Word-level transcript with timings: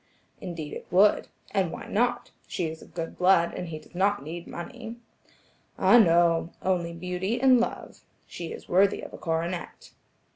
"Indeed 0.39 0.73
it 0.73 0.87
would. 0.89 1.27
And 1.51 1.71
why 1.71 1.85
not? 1.85 2.31
She 2.47 2.65
is 2.65 2.81
of 2.81 2.95
good 2.95 3.19
blood, 3.19 3.53
and 3.53 3.67
he 3.67 3.77
does 3.77 3.93
not 3.93 4.23
need 4.23 4.47
money." 4.47 4.95
"Ah, 5.77 5.99
no! 5.99 6.49
only 6.63 6.91
beauty 6.91 7.39
and 7.39 7.59
love. 7.59 7.99
She 8.25 8.47
is 8.51 8.67
worthy 8.67 9.01
of 9.01 9.13
a 9.13 9.19
coronet." 9.19 9.91